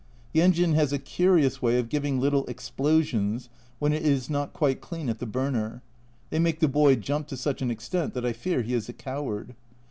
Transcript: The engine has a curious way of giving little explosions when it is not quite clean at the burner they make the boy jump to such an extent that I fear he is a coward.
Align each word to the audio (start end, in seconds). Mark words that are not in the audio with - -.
The 0.33 0.41
engine 0.41 0.73
has 0.73 0.91
a 0.91 0.97
curious 0.97 1.61
way 1.61 1.77
of 1.77 1.87
giving 1.87 2.19
little 2.19 2.43
explosions 2.47 3.49
when 3.77 3.93
it 3.93 4.01
is 4.03 4.31
not 4.31 4.51
quite 4.51 4.81
clean 4.81 5.09
at 5.09 5.19
the 5.19 5.27
burner 5.27 5.83
they 6.31 6.39
make 6.39 6.59
the 6.59 6.67
boy 6.67 6.95
jump 6.95 7.27
to 7.27 7.37
such 7.37 7.61
an 7.61 7.69
extent 7.69 8.15
that 8.15 8.25
I 8.25 8.33
fear 8.33 8.63
he 8.63 8.73
is 8.73 8.89
a 8.89 8.93
coward. 8.93 9.53